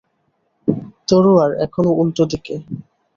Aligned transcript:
তরোয়ার 1.07 1.51
এখনো 1.65 1.89
উল্টোদিকে। 2.01 2.55